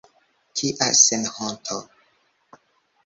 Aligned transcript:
Kia 0.55 0.87
senhonto! 1.03 1.77